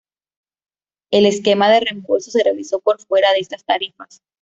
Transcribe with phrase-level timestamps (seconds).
[1.11, 4.23] El esquema de reembolso se realizó por fuera de estas tarifas.